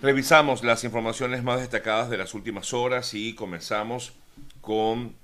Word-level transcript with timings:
Revisamos 0.00 0.62
las 0.62 0.84
informaciones 0.84 1.42
más 1.42 1.58
destacadas 1.58 2.08
de 2.08 2.16
las 2.16 2.32
últimas 2.32 2.72
horas 2.72 3.14
y 3.14 3.34
comenzamos 3.34 4.12
con 4.60 5.16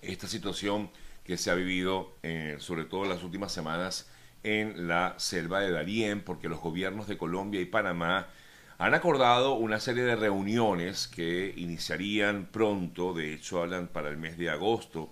esta 0.00 0.28
situación 0.28 0.90
que 1.24 1.36
se 1.36 1.50
ha 1.50 1.54
vivido, 1.54 2.14
eh, 2.22 2.54
sobre 2.60 2.84
todo 2.84 3.02
en 3.02 3.08
las 3.08 3.24
últimas 3.24 3.50
semanas, 3.50 4.08
en 4.44 4.86
la 4.86 5.14
selva 5.18 5.58
de 5.58 5.72
Darién, 5.72 6.22
porque 6.22 6.48
los 6.48 6.60
gobiernos 6.60 7.08
de 7.08 7.18
Colombia 7.18 7.60
y 7.60 7.64
Panamá 7.64 8.28
han 8.78 8.94
acordado 8.94 9.54
una 9.54 9.80
serie 9.80 10.04
de 10.04 10.14
reuniones 10.14 11.08
que 11.08 11.52
iniciarían 11.56 12.46
pronto, 12.52 13.12
de 13.12 13.34
hecho 13.34 13.60
hablan 13.60 13.88
para 13.88 14.08
el 14.08 14.18
mes 14.18 14.38
de 14.38 14.50
agosto, 14.50 15.10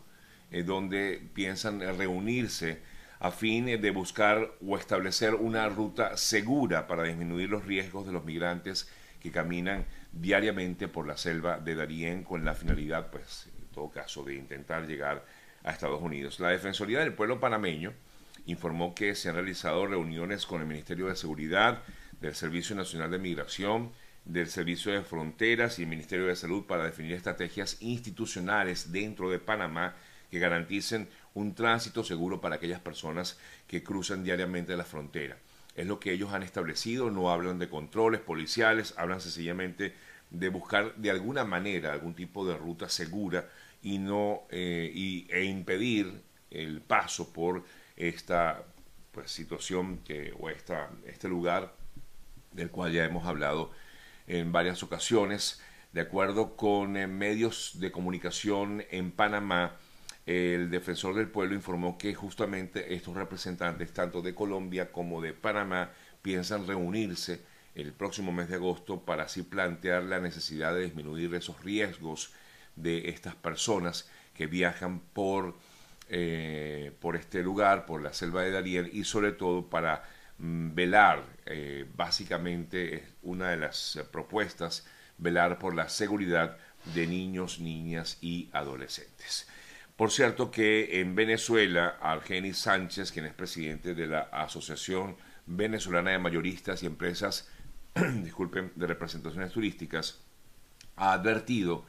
eh, 0.53 0.63
donde 0.63 1.21
piensan 1.35 1.81
reunirse 1.81 2.81
a 3.21 3.31
fin 3.31 3.67
de 3.67 3.91
buscar 3.91 4.53
o 4.67 4.77
establecer 4.77 5.35
una 5.35 5.69
ruta 5.69 6.17
segura 6.17 6.87
para 6.87 7.05
disminuir 7.05 7.49
los 7.49 7.65
riesgos 7.65 8.07
de 8.07 8.13
los 8.13 8.25
migrantes 8.25 8.89
que 9.21 9.31
caminan 9.31 9.87
diariamente 10.13 10.89
por 10.89 11.07
la 11.07 11.17
selva 11.17 11.59
de 11.59 11.75
Darién 11.75 12.23
con 12.23 12.45
la 12.45 12.55
finalidad, 12.55 13.11
pues, 13.11 13.49
en 13.59 13.67
todo 13.69 13.91
caso, 13.91 14.23
de 14.23 14.35
intentar 14.35 14.87
llegar 14.87 15.25
a 15.63 15.71
Estados 15.71 16.03
Unidos. 16.03 16.41
La 16.41 16.51
Defensoría 16.51 17.01
del 17.01 17.15
Pueblo 17.15 17.41
panameño 17.41 17.93
informó 18.47 18.95
que 18.95 19.15
se 19.15 19.31
han 19.31 19.37
realizado 19.37 19.87
reuniones 19.87 20.45
con 20.45 20.61
el 20.61 20.67
Ministerio 20.67 21.07
de 21.07 21.17
Seguridad, 21.17 21.83
del 22.21 22.35
Servicio 22.35 22.77
Nacional 22.77 23.11
de 23.11 23.19
Migración, 23.19 23.93
del 24.25 24.49
Servicio 24.49 24.93
de 24.93 25.03
Fronteras 25.03 25.79
y 25.79 25.83
el 25.83 25.89
Ministerio 25.89 26.27
de 26.27 26.37
Salud 26.37 26.65
para 26.67 26.85
definir 26.85 27.13
estrategias 27.13 27.79
institucionales 27.81 28.93
dentro 28.93 29.31
de 29.31 29.39
Panamá 29.39 29.95
que 30.31 30.39
garanticen 30.39 31.09
un 31.35 31.55
tránsito 31.55 32.05
seguro 32.05 32.41
para 32.41 32.57
aquellas 32.57 32.81
personas 32.81 33.39
que 33.67 33.83
cruzan 33.83 34.25
diariamente 34.25 34.77
la 34.77 34.85
frontera. 34.85 35.37
Es 35.75 35.87
lo 35.87 35.99
que 35.99 36.13
ellos 36.13 36.33
han 36.33 36.45
establecido, 36.45 37.11
no 37.11 37.31
hablan 37.31 37.59
de 37.59 37.69
controles 37.69 38.21
policiales, 38.21 38.95
hablan 38.97 39.21
sencillamente 39.21 39.95
de 40.31 40.49
buscar 40.49 40.95
de 40.97 41.11
alguna 41.11 41.45
manera 41.45 41.93
algún 41.93 42.15
tipo 42.15 42.47
de 42.47 42.57
ruta 42.57 42.89
segura 42.89 43.49
y 43.83 43.99
no 43.99 44.43
eh, 44.51 44.91
y, 44.95 45.27
e 45.31 45.45
impedir 45.45 46.23
el 46.51 46.81
paso 46.81 47.33
por 47.33 47.65
esta 47.97 48.65
pues, 49.13 49.31
situación 49.31 49.99
que, 49.99 50.33
o 50.39 50.49
esta, 50.49 50.91
este 51.07 51.29
lugar 51.29 51.75
del 52.53 52.71
cual 52.71 52.93
ya 52.93 53.05
hemos 53.05 53.27
hablado 53.27 53.73
en 54.27 54.53
varias 54.53 54.83
ocasiones. 54.83 55.61
De 55.93 56.01
acuerdo 56.01 56.57
con 56.57 56.97
eh, 56.97 57.07
medios 57.07 57.79
de 57.79 57.93
comunicación 57.93 58.85
en 58.91 59.13
Panamá, 59.13 59.77
el 60.27 60.71
defensor 60.71 61.15
del 61.15 61.29
pueblo 61.29 61.55
informó 61.55 61.99
que 61.99 62.15
justamente 62.15 62.95
estos 62.95 63.15
representantes, 63.15 63.93
tanto 63.93 64.23
de 64.23 64.35
Colombia 64.35 64.91
como 64.91 65.21
de 65.21 65.35
Panamá, 65.35 65.91
piensan 66.23 66.67
reunirse 66.67 67.43
el 67.75 67.93
próximo 67.93 68.33
mes 68.33 68.49
de 68.49 68.55
agosto 68.55 69.05
para 69.05 69.25
así 69.25 69.43
plantear 69.43 70.05
la 70.05 70.21
necesidad 70.21 70.75
de 70.75 70.85
disminuir 70.85 71.35
esos 71.35 71.63
riesgos 71.63 72.33
de 72.77 73.09
estas 73.11 73.35
personas 73.35 74.09
que 74.33 74.47
viajan 74.47 75.01
por, 75.01 75.57
eh, 76.09 76.93
por 77.01 77.17
este 77.17 77.43
lugar, 77.43 77.85
por 77.85 78.03
la 78.03 78.15
selva 78.15 78.43
de 78.43 78.51
Darién 78.51 78.89
y 78.93 79.05
sobre 79.05 79.33
todo 79.33 79.69
para 79.69 80.05
mm, 80.39 80.75
velar, 80.75 81.25
eh, 81.47 81.87
básicamente 81.95 83.05
una 83.23 83.51
de 83.51 83.59
las 83.59 84.01
propuestas, 84.11 84.87
velar 85.19 85.59
por 85.59 85.75
la 85.75 85.89
seguridad 85.89 86.57
de 86.95 87.07
niños, 87.07 87.61
niñas 87.61 88.19
y 88.21 88.49
adolescentes. 88.53 89.49
Por 89.97 90.11
cierto 90.11 90.51
que 90.51 91.01
en 91.01 91.15
Venezuela, 91.15 91.99
Argenis 92.01 92.59
Sánchez, 92.59 93.13
quien 93.13 93.27
es 93.27 93.33
presidente 93.33 93.95
de 93.95 94.09
la 94.09 94.23
Asociación 94.23 95.17
Venezolana 95.47 96.11
de 96.11 96.19
Mayoristas 96.19 96.83
y 96.83 96.87
Empresas 96.87 97.49
disculpen, 98.23 98.73
de 98.75 98.89
Representaciones 98.89 99.53
Turísticas, 99.53 100.21
ha 100.97 101.13
advertido 101.13 101.85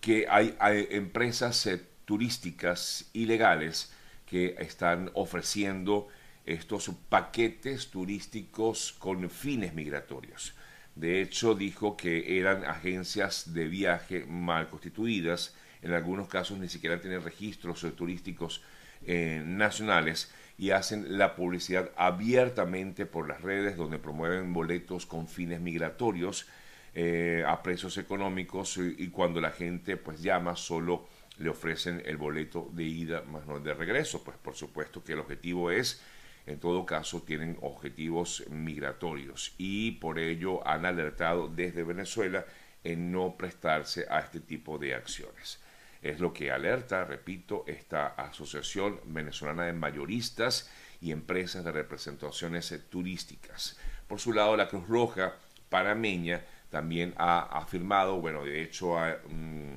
que 0.00 0.26
hay, 0.28 0.54
empresas 0.90 1.66
eh, 1.66 1.84
turísticas 2.04 3.10
ilegales 3.12 3.92
que 4.24 4.54
están 4.60 5.10
ofreciendo 5.14 6.06
estos 6.46 6.90
paquetes 7.08 7.90
turísticos 7.90 8.94
con 9.00 9.28
fines 9.30 9.74
migratorios. 9.74 10.54
De 10.94 11.20
hecho, 11.20 11.56
dijo 11.56 11.96
que 11.96 12.38
eran 12.38 12.64
agencias 12.64 13.52
de 13.52 13.66
viaje 13.66 14.24
mal 14.26 14.68
constituidas 14.68 15.56
en 15.82 15.92
algunos 15.92 16.28
casos 16.28 16.58
ni 16.58 16.68
siquiera 16.68 17.00
tienen 17.00 17.22
registros 17.22 17.86
turísticos 17.96 18.62
eh, 19.06 19.42
nacionales 19.44 20.32
y 20.58 20.70
hacen 20.70 21.18
la 21.18 21.36
publicidad 21.36 21.92
abiertamente 21.96 23.06
por 23.06 23.28
las 23.28 23.42
redes 23.42 23.76
donde 23.76 23.98
promueven 23.98 24.52
boletos 24.52 25.06
con 25.06 25.28
fines 25.28 25.60
migratorios 25.60 26.48
eh, 26.94 27.44
a 27.46 27.62
precios 27.62 27.96
económicos 27.96 28.76
y, 28.76 29.08
cuando 29.08 29.40
la 29.40 29.50
gente 29.50 29.96
pues 29.96 30.20
llama 30.20 30.56
solo 30.56 31.06
le 31.38 31.48
ofrecen 31.48 32.02
el 32.04 32.16
boleto 32.16 32.68
de 32.72 32.82
ida 32.82 33.22
más 33.22 33.46
no 33.46 33.60
de 33.60 33.72
regreso 33.72 34.24
pues 34.24 34.36
por 34.38 34.56
supuesto 34.56 35.04
que 35.04 35.12
el 35.12 35.20
objetivo 35.20 35.70
es 35.70 36.02
en 36.46 36.58
todo 36.58 36.84
caso 36.84 37.22
tienen 37.22 37.56
objetivos 37.60 38.42
migratorios 38.50 39.54
y 39.58 39.92
por 39.92 40.18
ello 40.18 40.66
han 40.66 40.86
alertado 40.86 41.46
desde 41.46 41.84
Venezuela 41.84 42.44
en 42.82 43.12
no 43.12 43.36
prestarse 43.36 44.06
a 44.08 44.20
este 44.20 44.40
tipo 44.40 44.78
de 44.78 44.94
acciones. 44.94 45.60
Es 46.02 46.20
lo 46.20 46.32
que 46.32 46.50
alerta, 46.50 47.04
repito, 47.04 47.64
esta 47.66 48.08
Asociación 48.08 49.00
Venezolana 49.04 49.64
de 49.64 49.72
Mayoristas 49.72 50.70
y 51.00 51.12
Empresas 51.12 51.64
de 51.64 51.72
Representaciones 51.72 52.74
Turísticas. 52.88 53.78
Por 54.06 54.20
su 54.20 54.32
lado, 54.32 54.56
la 54.56 54.68
Cruz 54.68 54.88
Roja 54.88 55.34
panameña 55.68 56.42
también 56.70 57.14
ha 57.16 57.40
afirmado, 57.40 58.20
bueno, 58.20 58.44
de 58.44 58.62
hecho 58.62 58.96
mm, 59.28 59.76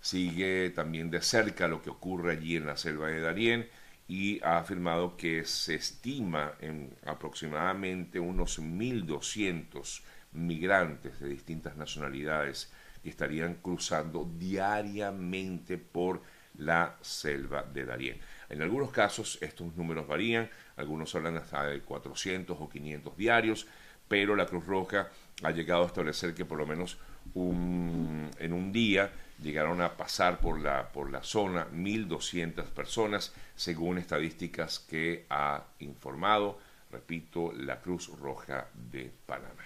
sigue 0.00 0.70
también 0.70 1.10
de 1.10 1.22
cerca 1.22 1.68
lo 1.68 1.82
que 1.82 1.90
ocurre 1.90 2.32
allí 2.32 2.56
en 2.56 2.66
la 2.66 2.76
selva 2.76 3.08
de 3.08 3.20
Darién 3.20 3.68
y 4.08 4.40
ha 4.44 4.58
afirmado 4.58 5.16
que 5.16 5.44
se 5.44 5.74
estima 5.74 6.52
en 6.60 6.94
aproximadamente 7.04 8.20
unos 8.20 8.60
1.200 8.60 10.02
migrantes 10.32 11.18
de 11.20 11.28
distintas 11.28 11.76
nacionalidades 11.76 12.72
estarían 13.04 13.54
cruzando 13.56 14.28
diariamente 14.38 15.78
por 15.78 16.22
la 16.58 16.96
selva 17.00 17.62
de 17.62 17.84
Darién. 17.84 18.18
En 18.48 18.62
algunos 18.62 18.90
casos 18.90 19.38
estos 19.40 19.74
números 19.76 20.06
varían, 20.06 20.48
algunos 20.76 21.14
hablan 21.14 21.36
hasta 21.36 21.66
de 21.66 21.80
400 21.80 22.56
o 22.58 22.68
500 22.68 23.16
diarios, 23.16 23.66
pero 24.08 24.36
la 24.36 24.46
Cruz 24.46 24.64
Roja 24.66 25.08
ha 25.42 25.50
llegado 25.50 25.82
a 25.82 25.86
establecer 25.86 26.34
que 26.34 26.44
por 26.44 26.58
lo 26.58 26.66
menos 26.66 26.98
en 27.34 28.52
un 28.52 28.72
día 28.72 29.10
llegaron 29.42 29.82
a 29.82 29.96
pasar 29.96 30.38
por 30.38 30.60
la, 30.60 30.92
por 30.92 31.10
la 31.10 31.22
zona 31.22 31.66
1.200 31.70 32.64
personas, 32.66 33.34
según 33.54 33.98
estadísticas 33.98 34.78
que 34.78 35.26
ha 35.28 35.64
informado, 35.80 36.58
repito, 36.90 37.52
la 37.52 37.80
Cruz 37.80 38.08
Roja 38.18 38.68
de 38.72 39.12
Panamá. 39.26 39.65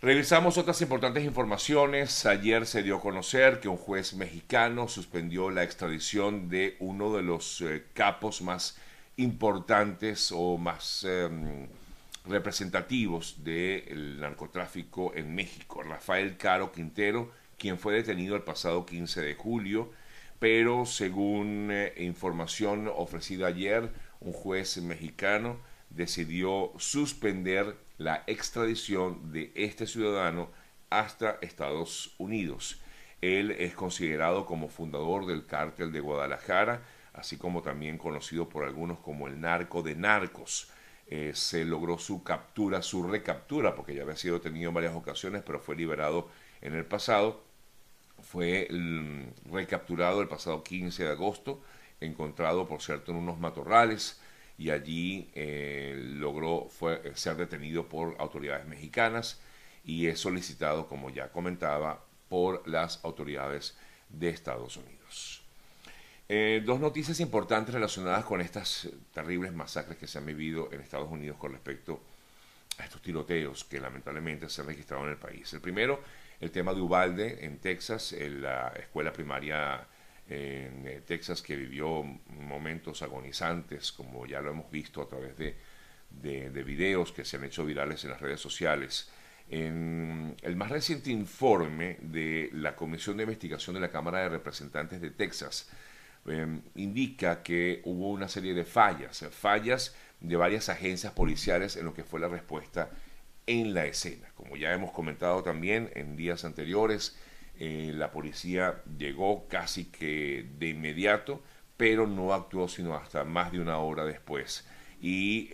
Revisamos 0.00 0.58
otras 0.58 0.80
importantes 0.80 1.24
informaciones. 1.24 2.24
Ayer 2.24 2.66
se 2.66 2.84
dio 2.84 2.98
a 2.98 3.00
conocer 3.00 3.58
que 3.58 3.68
un 3.68 3.76
juez 3.76 4.14
mexicano 4.14 4.86
suspendió 4.86 5.50
la 5.50 5.64
extradición 5.64 6.48
de 6.48 6.76
uno 6.78 7.12
de 7.16 7.24
los 7.24 7.60
eh, 7.62 7.82
capos 7.94 8.40
más 8.40 8.78
importantes 9.16 10.30
o 10.32 10.56
más 10.56 11.02
em, 11.02 11.66
representativos 12.26 13.42
del 13.42 14.20
narcotráfico 14.20 15.12
en 15.16 15.34
México, 15.34 15.82
Rafael 15.82 16.36
Caro 16.36 16.70
Quintero, 16.70 17.32
quien 17.58 17.76
fue 17.76 17.94
detenido 17.94 18.36
el 18.36 18.42
pasado 18.42 18.86
15 18.86 19.20
de 19.20 19.34
julio, 19.34 19.90
pero 20.38 20.86
según 20.86 21.70
eh, 21.72 21.92
información 21.96 22.88
ofrecida 22.94 23.48
ayer, 23.48 23.90
un 24.20 24.32
juez 24.32 24.76
mexicano 24.78 25.58
decidió 25.90 26.72
suspender 26.78 27.76
la 27.98 28.22
extradición 28.26 29.32
de 29.32 29.52
este 29.54 29.86
ciudadano 29.86 30.50
hasta 30.90 31.38
Estados 31.42 32.14
Unidos. 32.18 32.80
Él 33.20 33.50
es 33.50 33.74
considerado 33.74 34.46
como 34.46 34.68
fundador 34.68 35.26
del 35.26 35.46
cártel 35.46 35.92
de 35.92 36.00
Guadalajara, 36.00 36.82
así 37.12 37.36
como 37.36 37.62
también 37.62 37.98
conocido 37.98 38.48
por 38.48 38.64
algunos 38.64 38.98
como 39.00 39.26
el 39.26 39.40
narco 39.40 39.82
de 39.82 39.96
narcos. 39.96 40.70
Eh, 41.08 41.32
se 41.34 41.64
logró 41.64 41.98
su 41.98 42.22
captura, 42.22 42.82
su 42.82 43.02
recaptura, 43.02 43.74
porque 43.74 43.94
ya 43.94 44.02
había 44.02 44.16
sido 44.16 44.34
detenido 44.34 44.68
en 44.68 44.74
varias 44.74 44.94
ocasiones, 44.94 45.42
pero 45.44 45.58
fue 45.58 45.74
liberado 45.74 46.28
en 46.60 46.74
el 46.74 46.84
pasado. 46.84 47.42
Fue 48.20 48.68
mm, 48.70 49.52
recapturado 49.52 50.20
el 50.20 50.28
pasado 50.28 50.62
15 50.62 51.04
de 51.04 51.10
agosto, 51.10 51.62
encontrado, 52.00 52.68
por 52.68 52.82
cierto, 52.82 53.10
en 53.10 53.18
unos 53.18 53.40
matorrales 53.40 54.20
y 54.58 54.70
allí 54.70 55.30
eh, 55.34 55.96
logró 56.16 56.68
fue, 56.68 57.12
ser 57.14 57.36
detenido 57.36 57.88
por 57.88 58.16
autoridades 58.18 58.66
mexicanas 58.66 59.40
y 59.84 60.08
es 60.08 60.18
solicitado, 60.18 60.88
como 60.88 61.10
ya 61.10 61.30
comentaba, 61.30 62.04
por 62.28 62.66
las 62.68 63.02
autoridades 63.04 63.76
de 64.08 64.28
Estados 64.28 64.76
Unidos. 64.76 65.42
Eh, 66.28 66.62
dos 66.66 66.78
noticias 66.78 67.20
importantes 67.20 67.72
relacionadas 67.72 68.24
con 68.24 68.40
estas 68.40 68.88
terribles 69.14 69.52
masacres 69.52 69.96
que 69.96 70.06
se 70.06 70.18
han 70.18 70.26
vivido 70.26 70.68
en 70.72 70.80
Estados 70.80 71.10
Unidos 71.10 71.38
con 71.38 71.52
respecto 71.52 72.02
a 72.76 72.84
estos 72.84 73.00
tiroteos 73.00 73.64
que 73.64 73.80
lamentablemente 73.80 74.48
se 74.50 74.60
han 74.60 74.66
registrado 74.66 75.04
en 75.04 75.10
el 75.10 75.16
país. 75.16 75.50
El 75.54 75.60
primero, 75.60 76.02
el 76.40 76.50
tema 76.50 76.74
de 76.74 76.80
Ubalde 76.80 77.46
en 77.46 77.58
Texas, 77.58 78.12
en 78.12 78.42
la 78.42 78.68
escuela 78.76 79.12
primaria 79.12 79.86
en 80.28 80.86
eh, 80.86 81.02
Texas 81.06 81.40
que 81.40 81.56
vivió 81.56 82.02
momentos 82.28 83.02
agonizantes, 83.02 83.92
como 83.92 84.26
ya 84.26 84.40
lo 84.40 84.50
hemos 84.50 84.70
visto 84.70 85.00
a 85.00 85.08
través 85.08 85.36
de, 85.38 85.56
de, 86.10 86.62
videos 86.62 87.12
que 87.12 87.24
se 87.24 87.36
han 87.36 87.44
hecho 87.44 87.64
virales 87.64 88.04
en 88.04 88.10
las 88.10 88.20
redes 88.20 88.40
sociales. 88.40 89.10
El 89.48 90.56
más 90.56 90.70
reciente 90.70 91.10
informe 91.10 91.96
de 92.02 92.50
la 92.52 92.76
Comisión 92.76 93.16
de 93.16 93.22
Investigación 93.22 93.74
de 93.74 93.80
la 93.80 93.90
Cámara 93.90 94.20
de 94.20 94.28
Representantes 94.28 95.00
de 95.00 95.10
Texas 95.10 95.70
em, 96.26 96.60
indica 96.74 97.42
que 97.42 97.80
hubo 97.84 98.10
una 98.10 98.28
serie 98.28 98.52
de 98.52 98.64
fallas, 98.64 99.24
fallas 99.30 99.96
de 100.20 100.36
varias 100.36 100.68
agencias 100.68 101.14
policiales 101.14 101.76
en 101.76 101.86
lo 101.86 101.94
que 101.94 102.04
fue 102.04 102.20
la 102.20 102.28
respuesta 102.28 102.90
en 103.46 103.72
la 103.72 103.86
escena. 103.86 104.28
Como 104.34 104.56
ya 104.56 104.74
hemos 104.74 104.92
comentado 104.92 105.42
también 105.42 105.90
en 105.94 106.16
días 106.16 106.44
anteriores, 106.44 107.16
eh, 107.58 107.92
la 107.94 108.12
policía 108.12 108.82
llegó 108.96 109.48
casi 109.48 109.86
que 109.86 110.46
de 110.58 110.68
inmediato, 110.68 111.42
pero 111.76 112.06
no 112.06 112.32
actuó 112.32 112.68
sino 112.68 112.94
hasta 112.94 113.24
más 113.24 113.52
de 113.52 113.60
una 113.60 113.78
hora 113.78 114.04
después. 114.04 114.66
Y 115.00 115.50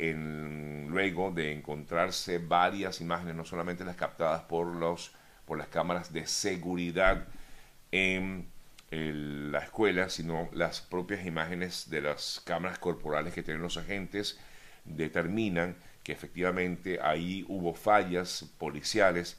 luego 0.88 1.30
de 1.30 1.52
encontrarse 1.52 2.38
varias 2.38 3.00
imágenes, 3.00 3.34
no 3.34 3.44
solamente 3.44 3.84
las 3.84 3.96
captadas 3.96 4.42
por, 4.42 4.66
los, 4.66 5.12
por 5.44 5.58
las 5.58 5.68
cámaras 5.68 6.12
de 6.12 6.26
seguridad 6.26 7.26
en 7.92 8.48
la 8.90 9.58
escuela, 9.60 10.08
sino 10.08 10.48
las 10.52 10.80
propias 10.80 11.26
imágenes 11.26 11.90
de 11.90 12.00
las 12.00 12.40
cámaras 12.44 12.78
corporales 12.78 13.34
que 13.34 13.42
tienen 13.42 13.62
los 13.62 13.76
agentes, 13.76 14.38
determinan 14.84 15.76
que 16.02 16.12
efectivamente 16.12 17.00
ahí 17.02 17.44
hubo 17.48 17.74
fallas 17.74 18.52
policiales, 18.58 19.38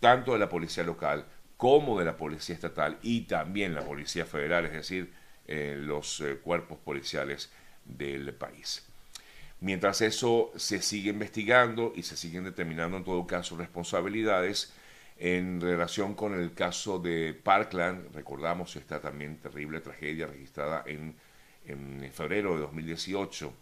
tanto 0.00 0.32
de 0.32 0.38
la 0.38 0.48
policía 0.48 0.84
local 0.84 1.26
como 1.58 1.98
de 1.98 2.06
la 2.06 2.16
Policía 2.16 2.54
Estatal 2.54 2.98
y 3.02 3.22
también 3.22 3.74
la 3.74 3.82
Policía 3.82 4.24
Federal, 4.24 4.64
es 4.64 4.72
decir, 4.72 5.12
eh, 5.46 5.76
los 5.76 6.20
eh, 6.20 6.36
cuerpos 6.36 6.78
policiales 6.78 7.50
del 7.84 8.32
país. 8.32 8.86
Mientras 9.60 10.00
eso 10.00 10.52
se 10.54 10.80
sigue 10.80 11.10
investigando 11.10 11.92
y 11.96 12.04
se 12.04 12.16
siguen 12.16 12.44
determinando 12.44 12.96
en 12.96 13.04
todo 13.04 13.26
caso 13.26 13.56
responsabilidades 13.56 14.72
en 15.18 15.60
relación 15.60 16.14
con 16.14 16.32
el 16.40 16.54
caso 16.54 17.00
de 17.00 17.34
Parkland, 17.34 18.14
recordamos 18.14 18.76
esta 18.76 19.00
también 19.00 19.38
terrible 19.38 19.80
tragedia 19.80 20.28
registrada 20.28 20.84
en, 20.86 21.16
en 21.66 22.08
febrero 22.12 22.54
de 22.54 22.60
2018, 22.60 23.52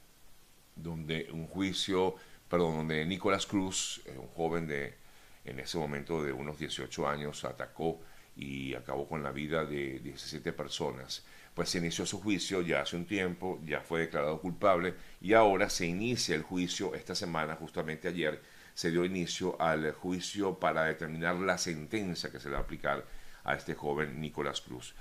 donde 0.77 1.29
un 1.33 1.47
juicio, 1.47 2.15
perdón, 2.47 2.77
donde 2.77 3.07
Nicolás 3.07 3.47
Cruz, 3.47 4.03
eh, 4.05 4.19
un 4.19 4.29
joven 4.29 4.67
de 4.67 5.06
en 5.47 5.61
ese 5.61 5.79
momento 5.79 6.23
de 6.23 6.33
unos 6.33 6.59
18 6.59 7.09
años 7.09 7.45
atacó 7.45 8.01
y 8.37 8.75
acabó 8.75 9.09
con 9.09 9.23
la 9.23 9.31
vida 9.31 9.65
de 9.65 9.99
17 10.01 10.53
personas. 10.53 11.25
Pues 11.55 11.71
se 11.71 11.79
inició 11.79 12.05
su 12.05 12.21
juicio 12.21 12.61
ya 12.61 12.83
hace 12.83 12.97
un 12.97 13.07
tiempo, 13.07 13.59
ya 13.65 13.81
fue 13.81 14.01
declarado 14.01 14.41
culpable 14.41 14.95
y 15.21 15.33
ahora 15.33 15.71
se 15.71 15.87
inicia 15.87 16.35
el 16.35 16.43
juicio 16.43 16.95
esta 16.95 17.15
semana, 17.15 17.57
justamente 17.57 18.09
ayer, 18.09 18.43
se 18.75 18.91
dio 18.91 19.07
inicio 19.07 19.61
al 19.61 19.91
juicio 19.93 20.59
para 20.59 20.85
determinar 20.85 21.37
la 21.37 21.57
sentencia 21.57 22.31
que 22.31 22.39
se 22.39 22.49
le 22.49 22.55
va 22.55 22.61
a 22.61 22.65
aplicar 22.65 23.07
a 23.45 23.55
este 23.55 23.75
joven 23.75 24.21
Nicolás 24.21 24.61
Cruz. 24.61 24.95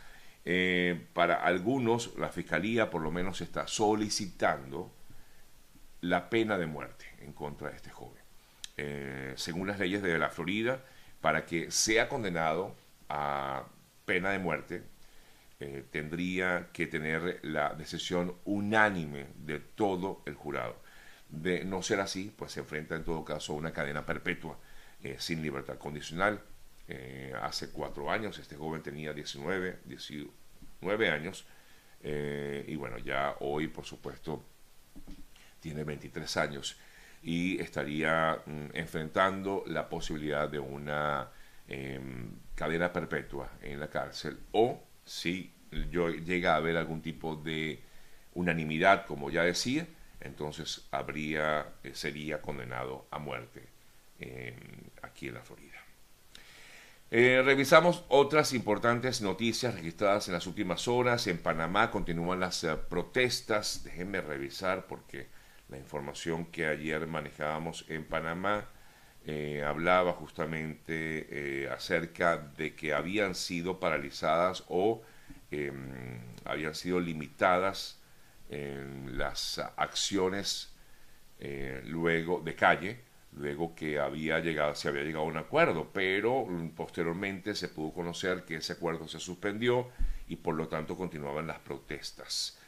Eh, 0.46 1.08
para 1.14 1.44
algunos, 1.44 2.16
la 2.18 2.30
fiscalía 2.30 2.90
por 2.90 3.02
lo 3.02 3.12
menos 3.12 3.42
está 3.42 3.68
solicitando 3.68 4.94
la 6.02 6.30
pena 6.30 6.58
de 6.58 6.68
muerte 6.68 7.06
en 7.20 7.34
contra 7.34 7.70
de 7.70 7.76
este 7.76 7.90
joven. 7.90 8.25
Eh, 8.78 9.34
según 9.38 9.68
las 9.68 9.80
leyes 9.80 10.02
de 10.02 10.18
la 10.18 10.30
Florida, 10.30 10.84
para 11.22 11.46
que 11.46 11.72
sea 11.72 12.10
condenado 12.10 12.76
a 13.10 13.66
pena 14.06 14.32
de 14.32 14.40
muerte, 14.40 14.84
eh, 15.60 15.86
tendría 15.92 16.70
que 16.74 16.88
tener 16.88 17.40
la 17.44 17.74
decisión 17.74 18.36
unánime 18.44 19.28
de 19.38 19.60
todo 19.60 20.22
el 20.26 20.36
jurado. 20.36 20.76
De 21.30 21.64
no 21.64 21.82
ser 21.82 22.02
así, 22.02 22.34
pues 22.36 22.52
se 22.52 22.60
enfrenta 22.60 22.96
en 22.96 23.04
todo 23.04 23.24
caso 23.24 23.54
a 23.54 23.56
una 23.56 23.72
cadena 23.72 24.06
perpetua 24.06 24.58
eh, 25.04 25.16
sin 25.20 25.42
libertad 25.42 25.78
condicional. 25.78 26.42
hace 27.42 27.72
cuatro 27.72 28.12
años, 28.12 28.38
este 28.38 28.56
joven 28.56 28.84
tenía 28.84 29.12
19, 29.12 29.80
19 29.86 31.10
años, 31.10 31.48
y 32.68 32.76
bueno, 32.76 33.00
ya 33.00 33.36
hoy, 33.40 33.68
por 33.68 33.86
supuesto, 33.86 34.44
tiene 35.60 35.84
23 35.84 36.38
años 36.38 36.78
y 37.26 37.60
estaría 37.60 38.40
mm, 38.46 38.68
enfrentando 38.74 39.64
la 39.66 39.90
posibilidad 39.90 40.48
de 40.48 40.60
una 40.60 41.28
em, 41.68 42.30
cadena 42.54 42.94
perpetua 42.94 43.50
en 43.64 43.80
la 43.80 43.90
cárcel 43.90 44.38
o 44.52 44.80
si 45.04 45.52
yo 45.90 46.10
llega 46.10 46.54
a 46.54 46.58
haber 46.58 46.78
algún 46.78 47.02
tipo 47.02 47.36
de 47.36 47.82
unanimidad, 48.36 49.08
como 49.08 49.32
ya 49.32 49.42
decía, 49.42 49.88
entonces 50.22 50.88
habría, 50.92 51.66
eh, 51.84 51.92
sería 51.96 52.42
condenado 52.42 53.08
a 53.10 53.18
muerte 53.18 53.64
em, 54.20 54.56
aquí 55.02 55.28
en 55.28 55.34
la 55.34 55.42
Florida. 55.42 55.78
Eh, 57.10 57.42
revisamos 57.44 58.04
otras 58.10 58.54
importantes 58.54 59.22
noticias 59.22 59.74
registradas 59.74 60.28
en 60.28 60.36
las 60.36 60.46
últimas 60.46 60.88
horas. 60.88 61.26
En 61.26 61.40
Panamá 61.40 61.90
continúan 61.90 62.40
las 62.40 62.64
eh, 62.64 62.76
protestas. 62.90 63.84
Déjenme 63.84 64.22
revisar 64.22 64.86
porque 64.86 65.28
la 65.70 65.78
información 65.78 66.46
que 66.46 66.68
ayer 66.68 67.08
manejábamos 67.08 67.86
en 67.90 68.06
Panamá 68.06 68.66
eh, 69.26 69.64
hablaba 69.64 70.14
justamente 70.14 71.64
eh, 71.64 71.70
acerca 71.70 72.38
de 72.38 72.76
que 72.76 72.94
habían 72.94 73.34
sido 73.34 73.80
paralizadas 73.80 74.64
o 74.68 75.02
em, 75.50 76.20
habían 76.46 76.76
sido 76.76 77.00
limitadas 77.00 78.00
las 78.48 79.60
acciones 79.76 80.72
eh, 81.40 81.82
luego 81.86 82.42
de 82.42 82.56
calle, 82.56 83.00
luego 83.34 83.76
que 83.76 84.00
había 84.00 84.40
llegado, 84.40 84.76
se 84.76 84.88
había 84.88 85.04
llegado 85.04 85.26
a 85.26 85.28
un 85.28 85.38
acuerdo, 85.38 85.90
pero 85.92 86.46
mm, 86.46 86.70
posteriormente 86.70 87.56
se 87.56 87.68
pudo 87.70 87.92
conocer 87.92 88.46
que 88.46 88.58
ese 88.58 88.74
acuerdo 88.74 89.08
se 89.08 89.20
suspendió 89.20 89.90
y 90.28 90.38
por 90.38 90.56
lo 90.56 90.68
tanto 90.68 90.96
continuaban 90.96 91.48
las 91.48 91.60
protestas 91.60 92.60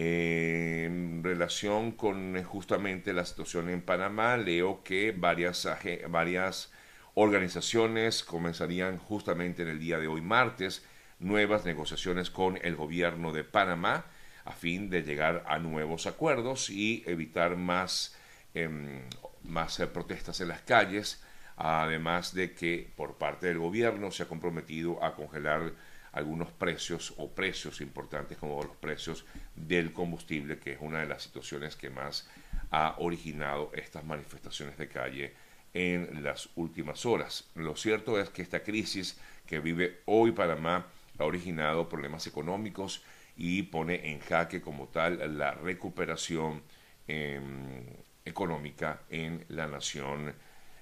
en 0.00 1.24
relación 1.24 1.90
con 1.90 2.36
eh, 2.36 2.44
justamente 2.44 3.12
la 3.12 3.24
situación 3.24 3.68
en 3.68 3.82
Panamá, 3.82 4.36
leo 4.36 4.84
que 4.84 5.10
varias, 5.10 5.68
varias 6.08 6.70
organizaciones 7.14 8.22
comenzarían 8.22 8.98
justamente 8.98 9.62
en 9.62 9.68
el 9.68 9.80
día 9.80 9.98
de 9.98 10.06
hoy, 10.06 10.20
martes, 10.20 10.86
nuevas 11.18 11.64
negociaciones 11.64 12.30
con 12.30 12.60
el 12.62 12.76
gobierno 12.76 13.32
de 13.32 13.42
Panamá 13.42 14.04
a 14.44 14.52
fin 14.52 14.88
de 14.88 15.02
llegar 15.02 15.44
a 15.48 15.58
nuevos 15.58 16.06
acuerdos 16.06 16.70
y 16.70 17.02
evitar 17.04 17.56
más, 17.56 18.16
em, 18.54 19.00
más 19.42 19.80
eh, 19.80 19.88
protestas 19.88 20.40
en 20.40 20.46
las 20.46 20.60
calles, 20.60 21.24
además 21.56 22.34
de 22.34 22.54
que 22.54 22.88
por 22.94 23.18
parte 23.18 23.48
del 23.48 23.58
gobierno 23.58 24.12
se 24.12 24.22
ha 24.22 24.28
comprometido 24.28 25.02
a 25.02 25.16
congelar 25.16 25.72
algunos 26.12 26.50
precios 26.52 27.14
o 27.16 27.30
precios 27.30 27.80
importantes 27.80 28.38
como 28.38 28.62
los 28.62 28.76
precios 28.76 29.24
del 29.54 29.92
combustible, 29.92 30.58
que 30.58 30.72
es 30.72 30.78
una 30.80 31.00
de 31.00 31.06
las 31.06 31.22
situaciones 31.22 31.76
que 31.76 31.90
más 31.90 32.28
ha 32.70 32.96
originado 32.98 33.70
estas 33.74 34.04
manifestaciones 34.04 34.76
de 34.78 34.88
calle 34.88 35.34
en 35.74 36.22
las 36.22 36.48
últimas 36.56 37.06
horas. 37.06 37.48
Lo 37.54 37.76
cierto 37.76 38.20
es 38.20 38.30
que 38.30 38.42
esta 38.42 38.62
crisis 38.62 39.18
que 39.46 39.60
vive 39.60 40.00
hoy 40.06 40.32
Panamá 40.32 40.86
ha 41.18 41.24
originado 41.24 41.88
problemas 41.88 42.26
económicos 42.26 43.02
y 43.36 43.62
pone 43.62 44.10
en 44.10 44.20
jaque 44.20 44.60
como 44.60 44.88
tal 44.88 45.38
la 45.38 45.52
recuperación 45.52 46.62
em, 47.06 47.84
económica 48.24 49.02
en 49.10 49.44
la 49.48 49.66
nación 49.66 50.34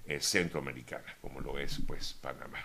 eh, 0.07 0.21
centroamericana, 0.21 1.17
como 1.21 1.41
lo 1.41 1.59
es 1.59 1.81
pues 1.87 2.15
Panamá. 2.15 2.59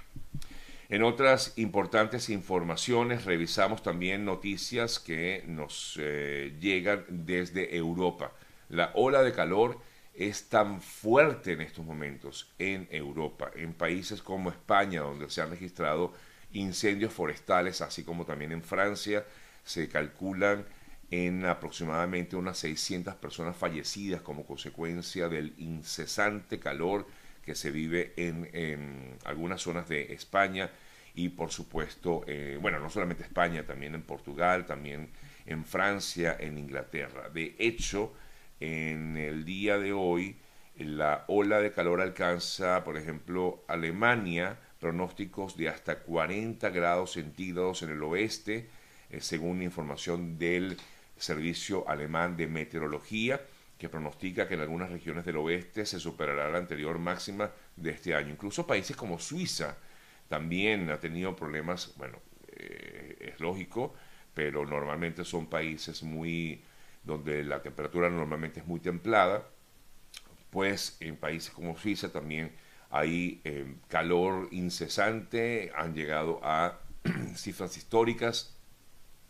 En 0.91 1.03
otras 1.03 1.53
importantes 1.55 2.27
informaciones 2.27 3.24
revisamos 3.24 3.81
también 3.81 4.25
noticias 4.25 5.00
que 5.00 5.41
nos 5.48 5.98
eh, 5.98 6.53
llegan 6.60 7.05
desde 7.07 7.77
Europa. 7.77 8.33
La 8.67 8.91
ola 8.95 9.24
de 9.24 9.31
calor 9.31 9.79
es 10.13 10.50
tan 10.50 10.81
fuerte 10.81 11.53
en 11.53 11.62
estos 11.62 11.86
momentos 11.86 12.51
en 12.60 12.89
Europa, 12.91 13.51
en 13.55 13.71
países 13.74 14.21
como 14.21 14.50
España, 14.50 15.00
donde 15.00 15.29
se 15.29 15.41
han 15.41 15.51
registrado 15.51 16.12
incendios 16.51 17.13
forestales, 17.13 17.79
así 17.79 18.03
como 18.03 18.25
también 18.25 18.51
en 18.51 18.62
Francia, 18.62 19.25
se 19.63 19.88
calculan 19.88 20.65
en 21.10 21.45
aproximadamente 21.45 22.36
unas 22.36 22.57
600 22.57 23.15
personas 23.15 23.55
fallecidas 23.55 24.19
como 24.19 24.45
consecuencia 24.45 25.29
del 25.29 25.53
incesante 25.57 26.60
calor 26.60 27.07
que 27.45 27.55
se 27.55 27.71
vive 27.71 28.13
en, 28.17 29.17
algunas 29.25 29.62
zonas 29.62 29.88
de 29.89 30.13
España 30.13 30.69
y 31.13 31.30
por 31.30 31.51
supuesto, 31.51 32.24
eh, 32.27 32.58
bueno, 32.62 32.80
no 32.80 32.89
solamente 32.89 33.24
España, 33.24 33.65
también 33.65 33.96
en 33.96 34.03
Portugal, 34.03 34.65
también 34.65 35.10
en 35.46 35.65
Francia, 35.65 36.38
en 36.39 36.58
Inglaterra. 36.58 37.30
De 37.30 37.56
hecho, 37.60 38.13
en 38.60 39.18
el 39.18 39.44
día 39.46 39.77
de 39.77 39.94
hoy 39.94 40.38
La 40.77 41.25
ola 41.27 41.60
de 41.60 41.72
calor 41.72 42.01
alcanza, 42.01 42.84
por 42.84 42.98
ejemplo, 42.98 43.63
Alemania, 43.68 44.58
pronósticos 44.80 45.56
de 45.58 45.70
hasta 45.70 46.00
40 46.00 46.70
grados 46.70 47.12
centígrados 47.13 47.84
en 47.84 47.91
el 47.91 48.01
oeste, 48.01 48.70
eh, 49.10 49.22
según 49.22 49.62
información 49.62 50.39
del 50.39 50.77
Servicio 51.18 51.88
Alemán 51.88 52.36
de 52.36 52.48
Meteorología, 52.48 53.41
que 53.77 53.89
pronostica 53.89 54.48
que 54.48 54.56
en 54.56 54.62
algunas 54.62 54.89
regiones 54.89 55.25
del 55.25 55.38
oeste 55.38 55.86
se 55.86 56.00
superará 56.00 56.50
la 56.50 56.58
anterior 56.58 56.98
máxima 56.98 57.51
de 57.75 57.91
este 57.91 58.15
año. 58.15 58.32
Incluso 58.32 58.65
países 58.65 58.96
como 58.96 59.20
Suiza 59.20 59.77
también 60.31 60.89
ha 60.89 61.01
tenido 61.01 61.35
problemas, 61.35 61.93
bueno, 61.97 62.17
eh, 62.53 63.33
es 63.33 63.41
lógico, 63.41 63.93
pero 64.33 64.65
normalmente 64.65 65.25
son 65.25 65.47
países 65.47 66.03
muy 66.03 66.63
donde 67.03 67.43
la 67.43 67.61
temperatura 67.61 68.09
normalmente 68.09 68.61
es 68.61 68.65
muy 68.65 68.79
templada, 68.79 69.45
pues 70.50 70.95
en 71.01 71.17
países 71.17 71.51
como 71.51 71.77
Suiza 71.77 72.13
también 72.13 72.53
hay 72.91 73.41
eh, 73.43 73.75
calor 73.89 74.47
incesante, 74.51 75.73
han 75.75 75.93
llegado 75.93 76.39
a 76.43 76.79
cifras 77.35 77.75
históricas 77.75 78.55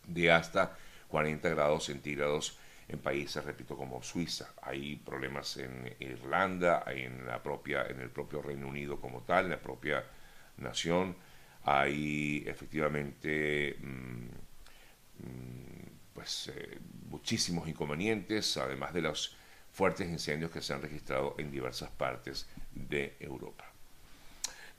de 0.06 0.32
hasta 0.32 0.78
40 1.08 1.50
grados 1.50 1.86
centígrados 1.86 2.60
en 2.88 3.00
países, 3.00 3.44
repito, 3.44 3.76
como 3.76 4.04
Suiza. 4.04 4.54
Hay 4.62 4.98
problemas 4.98 5.58
en 5.58 5.96
Irlanda, 6.00 6.84
en, 6.86 7.26
la 7.26 7.42
propia, 7.42 7.88
en 7.88 8.02
el 8.02 8.12
propio 8.12 8.44
Reino 8.44 8.68
Unido 8.68 9.02
como 9.02 9.22
tal, 9.22 9.46
en 9.46 9.52
la 9.52 9.60
propia 9.60 10.04
nación. 10.62 11.16
Hay 11.64 12.44
efectivamente 12.48 13.78
mm, 13.80 14.26
mm, 15.26 15.90
pues, 16.14 16.52
eh, 16.56 16.80
muchísimos 17.10 17.68
inconvenientes, 17.68 18.58
además 18.58 18.94
de 18.94 19.02
los 19.02 19.36
fuertes 19.72 20.10
incendios 20.10 20.52
que 20.52 20.62
se 20.62 20.74
han 20.74 20.82
registrado 20.82 21.36
en 21.38 21.52
diversas 21.52 21.90
partes 21.92 22.48
de 22.74 23.16
Europa. 23.20 23.72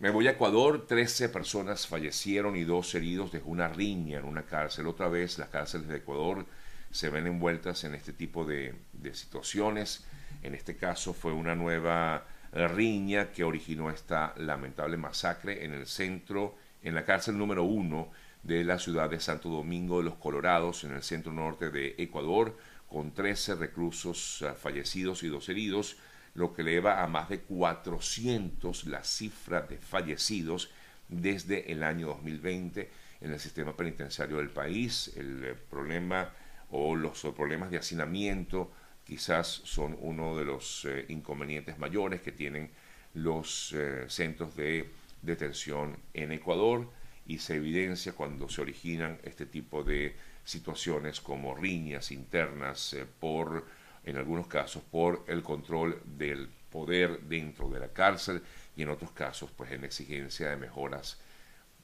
Me 0.02 0.10
voy 0.10 0.26
a 0.26 0.32
Ecuador, 0.32 0.86
13 0.86 1.28
personas 1.28 1.86
fallecieron 1.86 2.56
y 2.56 2.64
dos 2.64 2.92
heridos 2.96 3.30
de 3.30 3.40
una 3.44 3.68
riña 3.68 4.18
en 4.18 4.24
una 4.24 4.42
cárcel. 4.42 4.88
Otra 4.88 5.08
vez 5.08 5.38
las 5.38 5.48
cárceles 5.48 5.86
de 5.86 5.98
Ecuador 5.98 6.44
se 6.90 7.08
ven 7.08 7.28
envueltas 7.28 7.84
en 7.84 7.94
este 7.94 8.12
tipo 8.12 8.44
de, 8.44 8.74
situaciones. 9.12 10.04
En 10.42 10.54
este 10.54 10.76
caso 10.76 11.14
fue 11.14 11.32
una 11.32 11.54
nueva 11.54 12.26
riña 12.52 13.32
que 13.32 13.44
originó 13.44 13.90
esta 13.90 14.34
lamentable 14.36 14.96
masacre 14.96 15.64
en 15.64 15.72
el 15.72 15.86
centro, 15.86 16.56
en 16.82 16.94
la 16.94 17.04
cárcel 17.04 17.38
número 17.38 17.64
uno 17.64 18.10
de 18.42 18.64
la 18.64 18.78
ciudad 18.78 19.08
de 19.08 19.20
Santo 19.20 19.48
Domingo 19.48 19.98
de 19.98 20.04
los 20.04 20.16
Colorados, 20.16 20.84
en 20.84 20.92
el 20.92 21.02
centro 21.02 21.32
norte 21.32 21.70
de 21.70 21.94
Ecuador, 21.98 22.56
con 22.88 23.12
13 23.12 23.54
reclusos 23.54 24.42
ah, 24.42 24.54
fallecidos 24.54 25.22
y 25.22 25.28
dos 25.28 25.48
heridos, 25.48 25.96
lo 26.34 26.52
que 26.52 26.62
eleva 26.62 27.02
a 27.02 27.06
más 27.06 27.28
de 27.28 27.40
400 27.40 28.84
la 28.86 29.04
cifra 29.04 29.62
de 29.62 29.78
fallecidos 29.78 30.70
desde 31.08 31.72
el 31.72 31.82
año 31.82 32.08
2020 32.08 32.90
en 33.20 33.32
el 33.32 33.38
sistema 33.38 33.76
penitenciario 33.76 34.38
del 34.38 34.50
país. 34.50 35.12
El 35.16 35.44
eh, 35.44 35.54
problema 35.70 36.30
o 36.70 36.96
los 36.96 37.20
problemas 37.34 37.70
de 37.70 37.78
hacinamiento 37.78 38.72
quizás 39.04 39.46
son 39.46 39.96
uno 40.00 40.36
de 40.36 40.44
los 40.44 40.84
eh, 40.84 41.06
inconvenientes 41.08 41.78
mayores 41.78 42.22
que 42.22 42.32
tienen 42.32 42.70
los 43.14 43.72
eh, 43.72 44.04
centros 44.08 44.56
de 44.56 44.88
detención 45.20 45.96
en 46.14 46.32
Ecuador 46.32 46.88
y 47.26 47.38
se 47.38 47.56
evidencia 47.56 48.12
cuando 48.12 48.48
se 48.48 48.62
originan 48.62 49.18
este 49.22 49.46
tipo 49.46 49.84
de 49.84 50.14
situaciones 50.44 51.20
como 51.20 51.54
riñas 51.54 52.10
internas 52.10 52.94
eh, 52.94 53.06
por, 53.20 53.66
en 54.04 54.16
algunos 54.16 54.46
casos, 54.46 54.82
por 54.82 55.24
el 55.28 55.42
control 55.42 56.00
del 56.04 56.48
poder 56.70 57.20
dentro 57.20 57.68
de 57.68 57.80
la 57.80 57.88
cárcel 57.88 58.42
y 58.76 58.82
en 58.82 58.88
otros 58.88 59.12
casos, 59.12 59.50
pues 59.56 59.70
en 59.72 59.84
exigencia 59.84 60.50
de 60.50 60.56
mejoras 60.56 61.20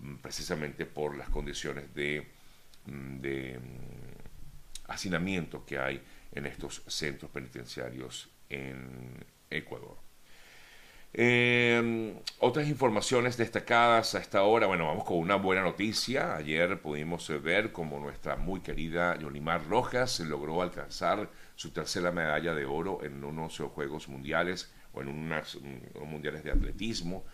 mm, 0.00 0.16
precisamente 0.16 0.86
por 0.86 1.16
las 1.16 1.28
condiciones 1.28 1.94
de, 1.94 2.26
mm, 2.86 3.20
de 3.20 3.58
mm, 3.58 4.90
hacinamiento 4.90 5.64
que 5.64 5.78
hay 5.78 6.02
en 6.32 6.46
estos 6.46 6.82
centros 6.86 7.30
penitenciarios 7.30 8.28
en 8.48 9.24
Ecuador. 9.50 10.08
Eh, 11.14 12.14
otras 12.38 12.68
informaciones 12.68 13.36
destacadas 13.36 14.14
a 14.14 14.20
esta 14.20 14.42
hora, 14.42 14.66
bueno, 14.66 14.86
vamos 14.86 15.04
con 15.04 15.18
una 15.18 15.36
buena 15.36 15.62
noticia. 15.62 16.36
Ayer 16.36 16.80
pudimos 16.80 17.28
ver 17.42 17.72
como 17.72 17.98
nuestra 17.98 18.36
muy 18.36 18.60
querida 18.60 19.18
Yolimar 19.18 19.66
Rojas 19.66 20.20
logró 20.20 20.60
alcanzar 20.62 21.30
su 21.56 21.70
tercera 21.70 22.12
medalla 22.12 22.54
de 22.54 22.66
oro 22.66 23.02
en 23.02 23.24
unos 23.24 23.58
Juegos 23.58 24.08
Mundiales 24.08 24.72
o 24.92 25.00
en 25.00 25.08
unos 25.08 25.58
mundiales 26.06 26.44
de 26.44 26.50
atletismo, 26.50 27.24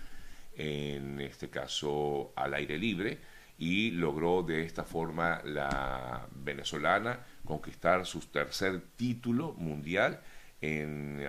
en 0.57 1.21
este 1.21 1.51
caso 1.51 2.33
al 2.37 2.55
aire 2.55 2.79
libre, 2.79 3.19
y 3.59 3.93
logró 3.93 4.43
de 4.43 4.65
esta 4.65 4.85
forma 4.85 5.41
la 5.45 6.27
venezolana 6.35 7.21
conquistar 7.45 8.05
su 8.07 8.21
tercer 8.21 8.83
título 8.97 9.53
mundial 9.53 10.21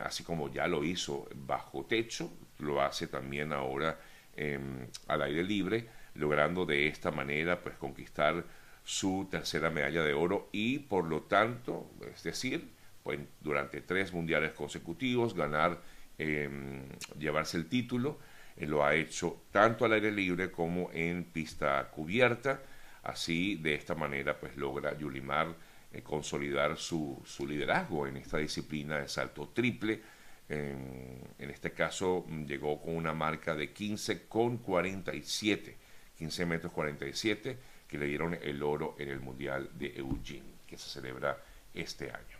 así 0.03 0.23
como 0.23 0.51
ya 0.51 0.67
lo 0.67 0.83
hizo 0.83 1.27
bajo 1.35 1.85
techo, 1.85 2.31
lo 2.59 2.81
hace 2.81 3.07
también 3.07 3.51
ahora 3.51 3.99
em, 4.35 4.87
al 5.07 5.21
aire 5.23 5.43
libre, 5.43 5.87
logrando 6.15 6.65
de 6.65 6.87
esta 6.87 7.11
manera 7.11 7.61
pues 7.61 7.75
conquistar 7.75 8.43
su 8.83 9.27
tercera 9.29 9.69
medalla 9.69 10.03
de 10.03 10.13
oro 10.13 10.49
y 10.51 10.79
por 10.79 11.05
lo 11.05 11.23
tanto, 11.23 11.91
es 12.13 12.23
decir, 12.23 12.69
pues, 13.03 13.19
durante 13.41 13.81
tres 13.81 14.13
mundiales 14.13 14.53
consecutivos 14.53 15.33
ganar, 15.33 15.81
em, 16.17 16.83
llevarse 17.17 17.57
el 17.57 17.67
título, 17.67 18.19
lo 18.57 18.83
ha 18.83 18.95
hecho 18.95 19.43
tanto 19.51 19.85
al 19.85 19.93
aire 19.93 20.11
libre 20.11 20.51
como 20.51 20.89
en 20.93 21.25
pista 21.25 21.89
cubierta, 21.91 22.61
así 23.03 23.55
de 23.55 23.75
esta 23.75 23.95
manera 23.95 24.39
pues 24.39 24.55
logra 24.55 24.97
Yulimar 24.97 25.55
eh, 25.91 26.01
consolidar 26.01 26.77
su, 26.77 27.21
su, 27.25 27.47
liderazgo 27.47 28.07
en 28.07 28.17
esta 28.17 28.37
disciplina 28.37 28.97
de 28.97 29.07
salto 29.07 29.49
triple. 29.53 30.01
En, 30.47 31.33
este 31.39 31.71
caso 31.71 32.25
mm, 32.27 32.45
llegó 32.45 32.81
con 32.81 32.95
una 32.95 33.13
marca 33.13 33.55
de 33.55 33.71
15 33.71 34.27
con 34.27 34.57
47, 34.57 35.77
15 36.17 36.45
metros 36.45 36.73
47, 36.73 37.57
que 37.87 37.97
le 37.97 38.07
dieron 38.07 38.37
el 38.41 38.61
oro 38.61 38.95
en 38.99 39.09
el 39.09 39.19
Mundial 39.21 39.69
de 39.73 39.93
Eugene, 39.95 40.55
que 40.67 40.77
se 40.77 40.89
celebra 40.89 41.37
este 41.73 42.11
año. 42.11 42.34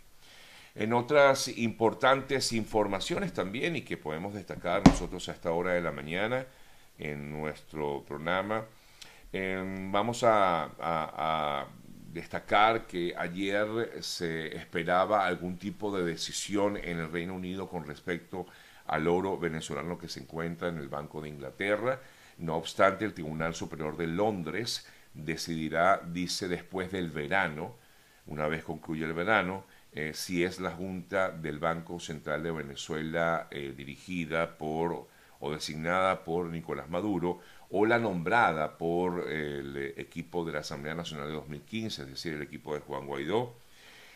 En 0.76 0.92
otras 0.92 1.48
importantes 1.48 2.52
informaciones 2.52 3.32
también 3.32 3.76
y 3.76 3.82
que 3.82 3.96
podemos 3.96 4.34
destacar 4.34 4.86
nosotros 4.86 5.28
a 5.28 5.32
esta 5.32 5.50
hora 5.50 5.72
de 5.72 5.80
la 5.80 5.90
mañana 5.90 6.46
en 6.98 7.32
nuestro 7.32 8.04
programa, 8.06 8.64
em, 9.32 9.90
vamos 9.90 10.22
a 10.22 11.66
destacar 12.16 12.86
que 12.86 13.14
ayer 13.16 14.02
se 14.02 14.56
esperaba 14.56 15.26
algún 15.26 15.58
tipo 15.58 15.94
de 15.96 16.02
decisión 16.04 16.78
en 16.78 16.98
el 16.98 17.12
Reino 17.12 17.34
Unido 17.34 17.68
con 17.68 17.86
respecto 17.86 18.46
al 18.86 19.06
oro 19.06 19.38
venezolano 19.38 19.98
que 19.98 20.08
se 20.08 20.20
encuentra 20.20 20.68
en 20.68 20.78
el 20.78 20.88
Banco 20.88 21.20
de 21.20 21.28
Inglaterra. 21.28 22.00
No 22.38 22.56
obstante, 22.56 23.04
el 23.04 23.12
Tribunal 23.12 23.54
Superior 23.54 23.98
de 23.98 24.06
Londres 24.06 24.86
decidirá, 25.12 26.00
dice, 26.06 26.48
después 26.48 26.90
del 26.90 27.10
verano, 27.10 27.76
una 28.26 28.48
vez 28.48 28.64
concluye 28.64 29.04
el 29.04 29.12
verano, 29.12 29.64
eh, 29.96 30.12
si 30.12 30.44
es 30.44 30.60
la 30.60 30.72
Junta 30.72 31.30
del 31.30 31.58
Banco 31.58 31.98
Central 31.98 32.42
de 32.42 32.50
Venezuela 32.50 33.48
eh, 33.50 33.72
dirigida 33.74 34.58
por 34.58 35.08
o 35.40 35.52
designada 35.52 36.22
por 36.22 36.50
Nicolás 36.50 36.90
Maduro 36.90 37.40
o 37.70 37.86
la 37.86 37.98
nombrada 37.98 38.76
por 38.76 39.32
el 39.32 39.94
equipo 39.96 40.44
de 40.44 40.52
la 40.52 40.58
Asamblea 40.58 40.94
Nacional 40.94 41.28
de 41.28 41.34
2015, 41.34 42.02
es 42.02 42.08
decir, 42.08 42.34
el 42.34 42.42
equipo 42.42 42.74
de 42.74 42.80
Juan 42.80 43.06
Guaidó, 43.06 43.56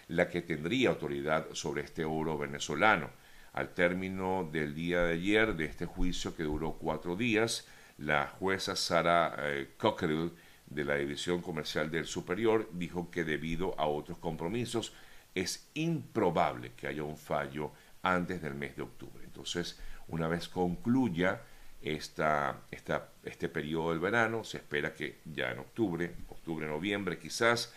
la 0.08 0.28
que 0.28 0.42
tendría 0.42 0.90
autoridad 0.90 1.46
sobre 1.52 1.82
este 1.82 2.04
oro 2.04 2.36
venezolano. 2.36 3.08
Al 3.54 3.72
término 3.72 4.48
del 4.52 4.74
día 4.74 5.02
de 5.04 5.14
ayer 5.14 5.56
de 5.56 5.64
este 5.64 5.86
juicio 5.86 6.36
que 6.36 6.42
duró 6.42 6.74
cuatro 6.74 7.16
días, 7.16 7.66
la 7.96 8.26
jueza 8.26 8.76
Sara 8.76 9.34
eh, 9.38 9.70
Cockrell 9.78 10.32
de 10.66 10.84
la 10.84 10.96
División 10.96 11.40
Comercial 11.40 11.90
del 11.90 12.04
Superior 12.04 12.68
dijo 12.74 13.10
que 13.10 13.24
debido 13.24 13.74
a 13.80 13.86
otros 13.86 14.18
compromisos 14.18 14.92
es 15.34 15.70
improbable 15.74 16.72
que 16.76 16.86
haya 16.86 17.02
un 17.02 17.16
fallo 17.16 17.72
antes 18.02 18.42
del 18.42 18.54
mes 18.54 18.76
de 18.76 18.82
octubre. 18.82 19.24
Entonces, 19.24 19.78
una 20.08 20.28
vez 20.28 20.48
concluya 20.48 21.42
esta, 21.82 22.60
este 22.70 23.48
periodo 23.48 23.90
del 23.90 24.00
verano. 24.00 24.44
Se 24.44 24.58
espera 24.58 24.94
que 24.94 25.20
ya 25.24 25.50
en 25.50 25.60
octubre, 25.60 26.14
octubre, 26.28 26.66
noviembre 26.66 27.18
quizás, 27.18 27.72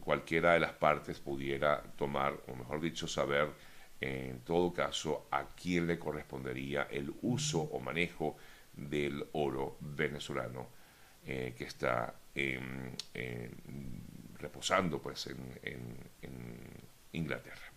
cualquiera 0.00 0.54
de 0.54 0.60
las 0.60 0.72
partes 0.72 1.20
pudiera 1.20 1.82
tomar, 1.96 2.34
o 2.48 2.56
mejor 2.56 2.80
dicho, 2.80 3.06
saber 3.06 3.48
en 4.00 4.40
todo 4.40 4.72
caso 4.72 5.26
a 5.30 5.46
quién 5.54 5.86
le 5.86 5.98
correspondería 5.98 6.88
el 6.90 7.12
uso 7.22 7.60
o 7.60 7.80
manejo 7.80 8.36
del 8.74 9.26
oro 9.32 9.76
venezolano 9.80 10.68
eh, 11.26 11.54
que 11.56 11.64
está 11.64 12.14
reposando 14.38 15.00
pues 15.00 15.26
en 15.26 15.98
Inglaterra. 17.12 17.72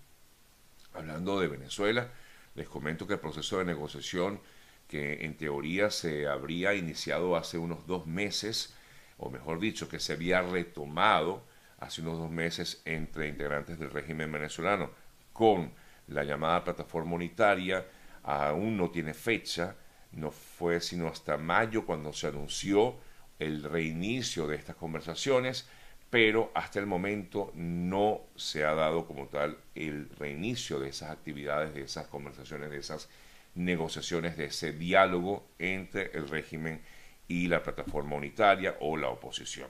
Hablando 0.93 1.39
de 1.39 1.47
Venezuela, 1.47 2.11
Les 2.55 2.67
comento 2.67 3.07
que 3.07 3.13
el 3.13 3.19
proceso 3.19 3.59
de 3.59 3.65
negociación 3.65 4.41
que 4.87 5.25
en 5.25 5.37
teoría 5.37 5.89
se 5.89 6.27
habría 6.27 6.73
iniciado 6.73 7.37
hace 7.37 7.57
unos 7.57 7.87
dos 7.87 8.07
meses, 8.07 8.75
o 9.17 9.29
mejor 9.29 9.59
dicho, 9.59 9.87
que 9.87 9.99
se 9.99 10.13
había 10.13 10.41
retomado 10.41 11.45
hace 11.79 12.01
unos 12.01 12.17
dos 12.17 12.29
meses 12.29 12.81
entre 12.83 13.29
integrantes 13.29 13.79
del 13.79 13.89
régimen 13.89 14.31
venezolano 14.31 14.91
con 15.31 15.71
la 16.07 16.25
llamada 16.25 16.63
plataforma 16.63 17.15
unitaria, 17.15 17.87
aún 18.23 18.75
no 18.75 18.91
tiene 18.91 19.13
fecha, 19.13 19.77
no 20.11 20.29
fue 20.29 20.81
sino 20.81 21.07
hasta 21.07 21.37
mayo 21.37 21.85
cuando 21.85 22.11
se 22.11 22.27
anunció 22.27 22.97
el 23.39 23.63
reinicio 23.63 24.45
de 24.45 24.57
estas 24.57 24.75
conversaciones, 24.75 25.69
pero 26.11 26.51
hasta 26.53 26.77
el 26.77 26.85
momento 26.85 27.51
no 27.55 28.21
se 28.35 28.65
ha 28.65 28.75
dado 28.75 29.07
como 29.07 29.27
tal 29.27 29.57
el 29.73 30.09
reinicio 30.09 30.77
de 30.79 30.89
esas 30.89 31.09
actividades, 31.09 31.73
de 31.73 31.83
esas 31.83 32.07
conversaciones, 32.07 32.69
de 32.69 32.77
esas 32.77 33.09
negociaciones, 33.55 34.35
de 34.35 34.45
ese 34.45 34.73
diálogo 34.73 35.47
entre 35.57 36.11
el 36.13 36.27
régimen 36.27 36.81
y 37.29 37.47
la 37.47 37.63
plataforma 37.63 38.17
unitaria 38.17 38.75
o 38.81 38.97
la 38.97 39.07
oposición. 39.07 39.69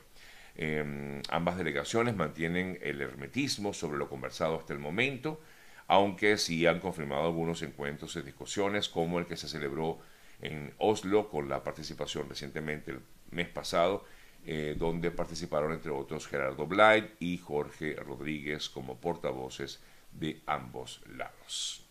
Em, 0.55 1.21
ambas 1.29 1.57
delegaciones 1.57 2.15
mantienen 2.15 2.79
el 2.81 3.01
hermetismo 3.01 3.71
sobre 3.71 3.99
lo 3.99 4.09
conversado 4.09 4.57
hasta 4.57 4.73
el 4.73 4.79
momento, 4.79 5.39
aunque 5.85 6.37
sí 6.37 6.65
han 6.65 6.79
confirmado 6.79 7.27
algunos 7.27 7.61
encuentros 7.61 8.15
y 8.15 8.21
discusiones, 8.23 8.89
como 8.89 9.19
el 9.19 9.27
que 9.27 9.37
se 9.37 9.47
celebró 9.47 9.99
en 10.41 10.73
Oslo 10.79 11.29
con 11.29 11.49
la 11.49 11.63
participación 11.63 12.27
recientemente 12.27 12.91
el 12.91 13.01
mes 13.29 13.47
pasado, 13.47 14.03
eh, 14.45 14.75
donde 14.77 15.11
participaron 15.11 15.71
entre 15.71 15.91
otros 15.91 16.27
Gerardo 16.27 16.65
Blight 16.65 17.11
y 17.19 17.37
Jorge 17.37 17.95
Rodríguez 17.95 18.69
como 18.69 18.97
portavoces 18.97 19.79
de 20.11 20.41
ambos 20.45 21.01
lados. 21.15 21.85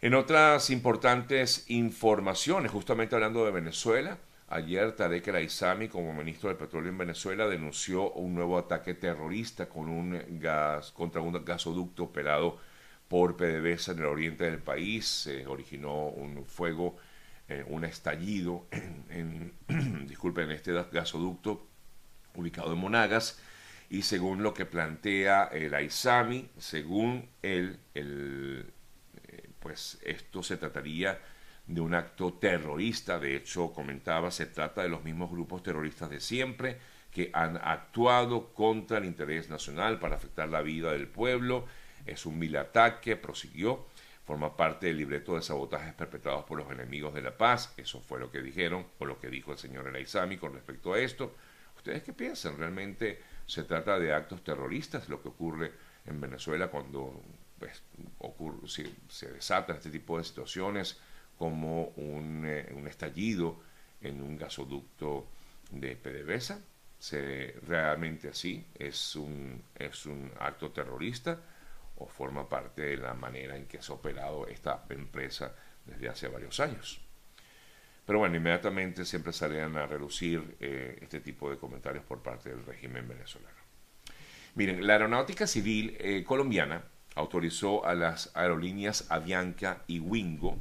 En 0.00 0.14
otras 0.14 0.70
importantes 0.70 1.64
informaciones, 1.68 2.70
justamente 2.70 3.14
hablando 3.14 3.44
de 3.44 3.50
Venezuela, 3.50 4.18
ayer 4.48 4.92
Tarek 4.92 5.28
El 5.28 5.36
Aizami, 5.36 5.88
como 5.88 6.12
ministro 6.12 6.48
del 6.48 6.58
Petróleo 6.58 6.90
en 6.90 6.98
Venezuela, 6.98 7.46
denunció 7.46 8.12
un 8.12 8.34
nuevo 8.34 8.58
ataque 8.58 8.94
terrorista 8.94 9.68
con 9.68 10.38
gas, 10.38 10.92
contra 10.92 11.20
un 11.20 11.44
gasoducto 11.44 12.04
operado 12.04 12.58
por 13.08 13.36
PDVSA 13.36 13.92
en 13.92 13.98
el 14.00 14.06
oriente 14.06 14.44
del 14.44 14.58
país. 14.58 15.06
Se 15.06 15.46
originó 15.46 16.08
un 16.08 16.44
fuego 16.44 16.96
eh, 17.48 17.64
un 17.68 17.84
estallido 17.84 18.66
en, 19.08 19.52
disculpen, 20.08 20.50
este 20.50 20.72
gasoducto 20.72 21.68
ubicado 22.34 22.72
en 22.72 22.78
Monagas 22.78 23.40
y 23.88 24.02
según 24.02 24.42
lo 24.42 24.52
que 24.52 24.66
plantea 24.66 25.44
el 25.44 25.72
AISAMI, 25.74 26.50
según 26.58 27.28
él, 27.42 27.78
el, 27.94 28.72
eh, 29.28 29.50
pues 29.60 29.98
esto 30.02 30.42
se 30.42 30.56
trataría 30.56 31.20
de 31.66 31.80
un 31.80 31.94
acto 31.94 32.34
terrorista, 32.34 33.18
de 33.18 33.36
hecho 33.36 33.72
comentaba, 33.72 34.30
se 34.30 34.46
trata 34.46 34.82
de 34.82 34.88
los 34.88 35.04
mismos 35.04 35.30
grupos 35.30 35.62
terroristas 35.62 36.10
de 36.10 36.20
siempre 36.20 36.78
que 37.10 37.30
han 37.32 37.56
actuado 37.56 38.52
contra 38.52 38.98
el 38.98 39.04
interés 39.04 39.48
nacional 39.48 39.98
para 39.98 40.16
afectar 40.16 40.48
la 40.48 40.62
vida 40.62 40.92
del 40.92 41.08
pueblo, 41.08 41.66
es 42.04 42.26
un 42.26 42.38
vil 42.38 42.56
ataque, 42.56 43.16
prosiguió, 43.16 43.86
forma 44.26 44.56
parte 44.56 44.86
del 44.86 44.96
libreto 44.96 45.36
de 45.36 45.42
sabotajes 45.42 45.94
perpetrados 45.94 46.44
por 46.44 46.58
los 46.58 46.70
enemigos 46.70 47.14
de 47.14 47.22
la 47.22 47.36
paz. 47.36 47.72
Eso 47.76 48.00
fue 48.00 48.18
lo 48.18 48.30
que 48.30 48.42
dijeron 48.42 48.84
o 48.98 49.04
lo 49.04 49.20
que 49.20 49.28
dijo 49.28 49.52
el 49.52 49.58
señor 49.58 49.86
Elaizami 49.86 50.36
con 50.36 50.52
respecto 50.52 50.92
a 50.92 50.98
esto. 50.98 51.36
¿Ustedes 51.76 52.02
qué 52.02 52.12
piensan? 52.12 52.58
¿Realmente 52.58 53.22
se 53.46 53.62
trata 53.62 54.00
de 54.00 54.12
actos 54.12 54.42
terroristas 54.42 55.08
lo 55.08 55.22
que 55.22 55.28
ocurre 55.28 55.72
en 56.04 56.20
Venezuela 56.20 56.68
cuando 56.68 57.22
pues, 57.56 57.82
ocurre, 58.18 58.66
se, 58.66 59.32
desatan 59.32 59.76
este 59.76 59.90
tipo 59.90 60.18
de 60.18 60.24
situaciones 60.24 60.98
como 61.38 61.92
un, 61.96 62.44
eh, 62.46 62.72
un 62.74 62.88
estallido 62.88 63.60
en 64.00 64.20
un 64.20 64.36
gasoducto 64.36 65.28
de 65.70 65.94
PDVSA? 65.94 66.58
¿Se, 66.98 67.54
¿Realmente 67.64 68.30
así 68.30 68.66
es 68.74 69.14
un, 69.14 69.62
es 69.76 70.04
un 70.06 70.32
acto 70.40 70.72
terrorista? 70.72 71.38
O 71.96 72.06
forma 72.06 72.48
parte 72.48 72.82
de 72.82 72.96
la 72.96 73.14
manera 73.14 73.56
en 73.56 73.66
que 73.66 73.82
se 73.82 73.92
ha 73.92 73.94
operado 73.94 74.46
esta 74.46 74.84
empresa 74.90 75.54
desde 75.84 76.08
hace 76.08 76.28
varios 76.28 76.60
años. 76.60 77.00
Pero 78.04 78.20
bueno, 78.20 78.36
inmediatamente 78.36 79.04
siempre 79.04 79.32
salían 79.32 79.76
a 79.76 79.86
relucir 79.86 80.56
eh, 80.60 80.98
este 81.00 81.20
tipo 81.20 81.50
de 81.50 81.58
comentarios 81.58 82.04
por 82.04 82.22
parte 82.22 82.50
del 82.50 82.64
régimen 82.64 83.08
venezolano. 83.08 83.56
Miren, 84.54 84.86
la 84.86 84.94
aeronáutica 84.94 85.46
civil 85.46 85.96
eh, 85.98 86.24
colombiana 86.24 86.84
autorizó 87.16 87.84
a 87.84 87.94
las 87.94 88.30
aerolíneas 88.36 89.10
Avianca 89.10 89.82
y 89.86 89.98
Wingo 89.98 90.58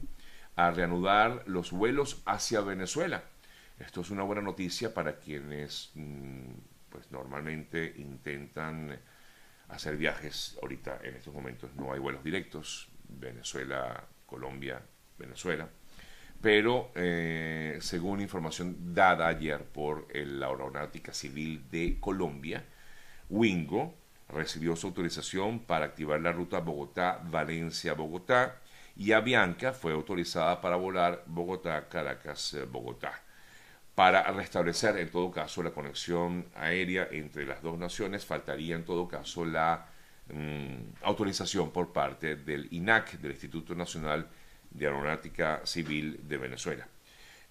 a 0.56 0.72
reanudar 0.72 1.44
los 1.46 1.72
vuelos 1.72 2.22
hacia 2.26 2.62
Venezuela. 2.62 3.24
Esto 3.78 4.02
es 4.02 4.10
una 4.10 4.24
buena 4.24 4.42
noticia 4.42 4.94
para 4.94 5.20
quienes 5.20 5.92
mm, 5.96 6.52
pues 6.90 7.12
normalmente 7.12 7.94
intentan 7.98 8.98
hacer 9.70 9.98
viajes 9.98 10.58
ahorita 10.62 11.00
en 11.04 11.16
estos 11.16 11.34
momentos. 11.34 11.72
No 11.76 11.94
hay 11.94 12.00
vuelos 12.00 12.24
directos, 12.24 12.90
Venezuela, 13.08 14.04
Colombia, 14.26 14.82
Venezuela. 15.18 15.68
Pero 16.42 16.92
eh, 16.96 17.78
según 17.82 18.22
información 18.22 18.94
dada 18.94 19.28
ayer 19.28 19.64
por 19.64 20.08
la 20.16 20.48
Aeronáutica 20.48 21.14
Civil 21.14 21.64
de 21.72 21.98
Colombia, 22.00 22.64
Wingo 23.30 23.96
recibió 24.30 24.76
su 24.76 24.88
autorización 24.88 25.60
para 25.60 25.86
activar 25.86 26.20
la 26.22 26.32
ruta 26.32 26.60
Bogotá-Valencia-Bogotá 26.60 28.60
y 28.98 29.12
Avianca 29.12 29.74
fue 29.74 29.94
autorizada 29.94 30.62
para 30.62 30.76
volar 30.76 31.24
Bogotá-Caracas-Bogotá 31.28 33.25
para 33.96 34.30
restablecer 34.32 34.98
en 34.98 35.10
todo 35.10 35.32
caso 35.32 35.64
la 35.64 35.72
conexión 35.72 36.46
aérea 36.56 37.08
entre 37.12 37.46
las 37.46 37.62
dos 37.62 37.80
naciones, 37.80 38.26
faltaría 38.26 38.76
en 38.76 38.84
todo 38.84 39.08
caso 39.08 39.46
la 39.46 39.88
mm, 40.28 41.04
autorización 41.04 41.72
por 41.72 41.94
parte 41.94 42.36
del 42.36 42.68
INAC, 42.72 43.14
del 43.20 43.32
Instituto 43.32 43.74
Nacional 43.74 44.28
de 44.70 44.86
Aeronáutica 44.86 45.62
Civil 45.66 46.20
de 46.28 46.38
Venezuela. 46.38 46.88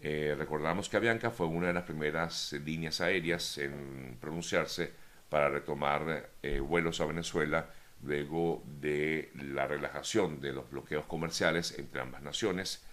Eh, 0.01 0.35
recordamos 0.37 0.91
que 0.91 0.99
Avianca 0.99 1.31
fue 1.31 1.47
una 1.47 1.69
de 1.69 1.73
las 1.73 1.85
primeras 1.85 2.53
líneas 2.53 3.01
aéreas 3.01 3.57
en 3.57 4.19
pronunciarse 4.21 4.93
para 5.31 5.49
retomar 5.49 6.29
eh, 6.43 6.61
vuelos 6.61 7.01
a 7.01 7.07
Venezuela 7.07 7.71
luego 8.03 8.63
de 8.67 9.33
la 9.35 9.67
relajación 9.67 10.43
de 10.43 10.53
los 10.53 10.71
bloqueos 10.71 11.07
comerciales 11.07 11.79
entre 11.79 12.03
ambas 12.03 12.21
naciones. 12.21 12.85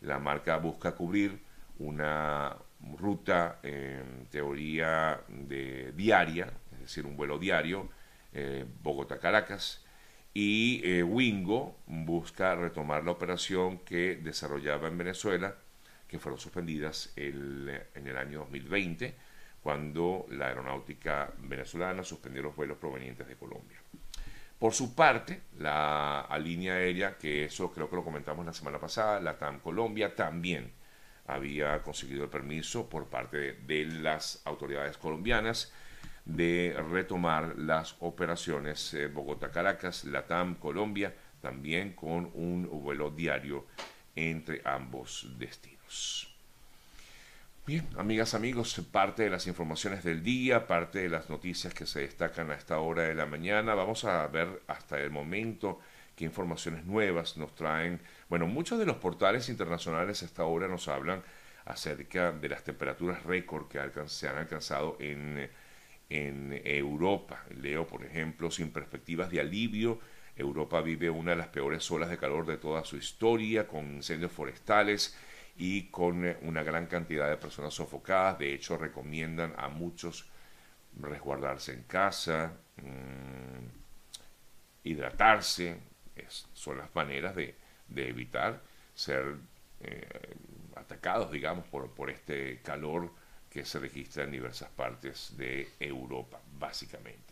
La 0.00 0.20
marca 0.20 0.56
busca 0.58 0.92
cubrir 0.92 1.40
una, 1.80 2.56
ruta 2.98 3.58
en 3.62 4.26
teoría 4.30 5.20
de 5.28 5.92
diaria, 5.92 6.52
es 6.72 6.80
decir, 6.80 7.06
un 7.06 7.16
vuelo 7.16 7.38
diario, 7.38 7.88
eh, 8.32 8.64
Bogotá-Caracas, 8.82 9.84
y 10.32 10.80
eh, 10.84 11.02
Wingo 11.02 11.78
busca 11.86 12.54
retomar 12.54 13.04
la 13.04 13.10
operación 13.10 13.78
que 13.78 14.16
desarrollaba 14.16 14.88
en 14.88 14.98
Venezuela, 14.98 15.56
que 16.06 16.18
fueron 16.18 16.40
suspendidas 16.40 17.12
en 17.16 17.68
el 17.94 18.16
año 18.16 18.40
2020, 18.40 19.14
cuando 19.62 20.26
la 20.30 20.48
aeronáutica 20.48 21.32
venezolana 21.38 22.02
suspendió 22.02 22.42
los 22.42 22.56
vuelos 22.56 22.78
provenientes 22.78 23.28
de 23.28 23.36
Colombia. 23.36 23.78
Por 24.58 24.74
su 24.74 24.94
parte, 24.94 25.40
la 25.58 26.28
línea 26.42 26.74
aérea, 26.74 27.16
que 27.16 27.44
eso 27.44 27.72
creo 27.72 27.88
que 27.88 27.96
lo 27.96 28.04
comentamos 28.04 28.44
la 28.44 28.52
semana 28.52 28.78
pasada, 28.78 29.18
la 29.18 29.38
TAM 29.38 29.60
Colombia, 29.60 30.14
también 30.14 30.72
había 31.34 31.82
conseguido 31.82 32.24
el 32.24 32.30
permiso 32.30 32.88
por 32.88 33.06
parte 33.06 33.54
de 33.66 33.84
las 33.86 34.42
autoridades 34.44 34.96
colombianas 34.96 35.72
de 36.24 36.76
retomar 36.90 37.54
las 37.56 37.96
operaciones 38.00 38.94
eh, 38.94 39.08
Bogotá-Caracas, 39.08 40.04
Latam, 40.04 40.54
Colombia, 40.56 41.14
también 41.40 41.92
con 41.94 42.30
un 42.34 42.68
vuelo 42.70 43.10
diario 43.10 43.66
entre 44.14 44.60
ambos 44.64 45.26
destinos. 45.38 46.34
Bien, 47.66 47.86
amigas, 47.96 48.34
amigos, 48.34 48.80
parte 48.90 49.22
de 49.22 49.30
las 49.30 49.46
informaciones 49.46 50.02
del 50.02 50.22
día, 50.22 50.66
parte 50.66 51.00
de 51.00 51.08
las 51.08 51.30
noticias 51.30 51.72
que 51.72 51.86
se 51.86 52.00
destacan 52.00 52.50
a 52.50 52.54
esta 52.54 52.78
hora 52.78 53.02
de 53.02 53.14
la 53.14 53.26
mañana. 53.26 53.74
Vamos 53.74 54.04
a 54.04 54.26
ver 54.26 54.62
hasta 54.66 54.98
el 55.00 55.10
momento 55.10 55.80
qué 56.20 56.26
informaciones 56.26 56.84
nuevas 56.84 57.38
nos 57.38 57.54
traen 57.54 57.98
bueno, 58.28 58.46
muchos 58.46 58.78
de 58.78 58.84
los 58.84 58.96
portales 58.96 59.48
internacionales 59.48 60.22
hasta 60.22 60.42
ahora 60.42 60.68
nos 60.68 60.86
hablan 60.86 61.22
acerca 61.64 62.30
de 62.30 62.48
las 62.50 62.62
temperaturas 62.62 63.22
récord 63.22 63.68
que 63.68 63.80
se 64.06 64.28
han 64.28 64.36
alcanzado 64.36 64.98
en, 65.00 65.48
en 66.10 66.60
Europa. 66.62 67.42
Leo, 67.56 67.86
por 67.86 68.04
ejemplo, 68.04 68.50
sin 68.50 68.70
perspectivas 68.70 69.30
de 69.30 69.40
alivio, 69.40 69.98
Europa 70.36 70.82
vive 70.82 71.08
una 71.08 71.30
de 71.30 71.38
las 71.38 71.48
peores 71.48 71.90
olas 71.90 72.10
de 72.10 72.18
calor 72.18 72.44
de 72.44 72.58
toda 72.58 72.84
su 72.84 72.98
historia, 72.98 73.66
con 73.66 73.94
incendios 73.94 74.32
forestales 74.32 75.16
y 75.56 75.84
con 75.90 76.36
una 76.42 76.62
gran 76.62 76.86
cantidad 76.86 77.30
de 77.30 77.38
personas 77.38 77.72
sofocadas. 77.72 78.38
De 78.38 78.52
hecho, 78.52 78.76
recomiendan 78.76 79.54
a 79.56 79.68
muchos 79.68 80.28
resguardarse 80.98 81.72
en 81.72 81.84
casa, 81.84 82.52
mm, 82.76 83.80
son 86.28 86.78
las 86.78 86.94
maneras 86.94 87.34
de, 87.34 87.54
evitar 87.96 88.60
ser 88.94 89.36
eh, 89.80 90.36
atacados, 90.76 91.30
digamos, 91.30 91.66
por, 91.66 92.10
este 92.10 92.60
calor 92.62 93.10
que 93.50 93.64
se 93.64 93.78
registra 93.78 94.24
en 94.24 94.30
diversas 94.30 94.70
partes 94.70 95.36
de 95.36 95.68
Europa, 95.80 96.40
básicamente. 96.58 97.29